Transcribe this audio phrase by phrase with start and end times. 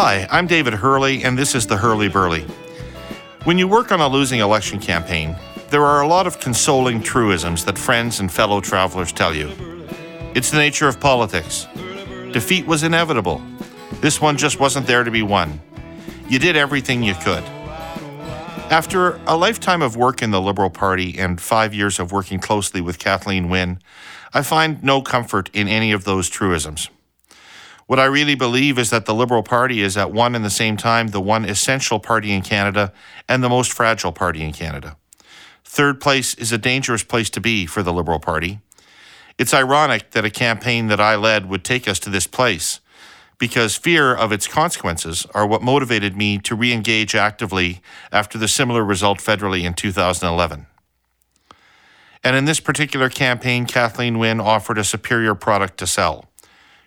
[0.00, 2.42] Hi, I'm David Herle, and this is the Herle Burly.
[3.42, 5.34] When you work on a losing election campaign,
[5.70, 9.50] there are a lot of consoling truisms that friends and fellow travelers tell you.
[10.36, 11.66] It's the nature of politics.
[12.30, 13.42] Defeat was inevitable.
[13.94, 15.60] This one just wasn't there to be won.
[16.28, 17.42] You did everything you could.
[18.70, 22.80] After a lifetime of work in the Liberal Party and five years of working closely
[22.80, 23.80] with Kathleen Wynne,
[24.32, 26.88] I find no comfort in any of those truisms.
[27.88, 30.76] What I really believe is that the Liberal Party is at one and the same
[30.76, 32.92] time the one essential party in Canada
[33.26, 34.98] and the most fragile party in Canada.
[35.64, 38.60] Third place is a dangerous place to be for the Liberal Party.
[39.38, 42.80] It's ironic that a campaign that I led would take us to this place
[43.38, 47.80] because fear of its consequences are what motivated me to re engage actively
[48.12, 50.66] after the similar result federally in 2011.
[52.22, 56.27] And in this particular campaign, Kathleen Wynne offered a superior product to sell.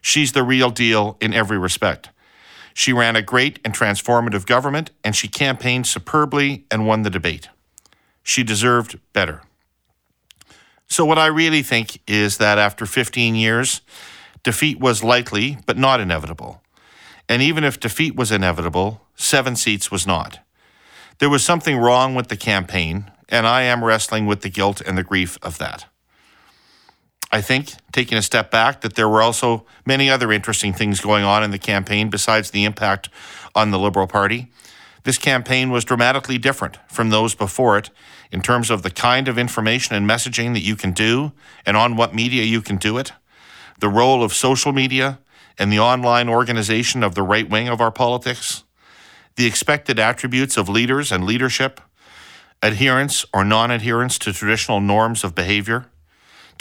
[0.01, 2.09] She's the real deal in every respect.
[2.73, 7.49] She ran a great and transformative government, and she campaigned superbly and won the debate.
[8.23, 9.41] She deserved better.
[10.87, 13.81] So, what I really think is that after 15 years,
[14.43, 16.61] defeat was likely, but not inevitable.
[17.29, 20.39] And even if defeat was inevitable, seven seats was not.
[21.19, 24.97] There was something wrong with the campaign, and I am wrestling with the guilt and
[24.97, 25.85] the grief of that.
[27.31, 31.23] I think, taking a step back, that there were also many other interesting things going
[31.23, 33.09] on in the campaign besides the impact
[33.55, 34.51] on the Liberal Party.
[35.03, 37.89] This campaign was dramatically different from those before it
[38.31, 41.31] in terms of the kind of information and messaging that you can do
[41.65, 43.13] and on what media you can do it,
[43.79, 45.19] the role of social media
[45.57, 48.63] and the online organization of the right wing of our politics,
[49.35, 51.81] the expected attributes of leaders and leadership,
[52.61, 55.87] adherence or non adherence to traditional norms of behavior.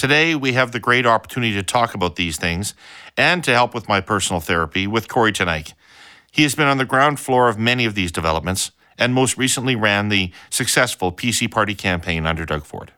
[0.01, 2.73] Today, we have the great opportunity to talk about these things
[3.19, 5.75] and to help with my personal therapy with Kory Teneycke.
[6.33, 9.77] He has been on the ground floor of many of these developments and most recently
[9.77, 12.93] ran the successful PC Party campaign under Doug Ford.